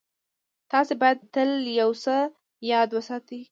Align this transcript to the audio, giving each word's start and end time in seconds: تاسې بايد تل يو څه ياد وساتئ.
تاسې 0.71 0.93
بايد 1.01 1.17
تل 1.33 1.51
يو 1.81 1.91
څه 2.03 2.15
ياد 2.71 2.89
وساتئ. 2.97 3.41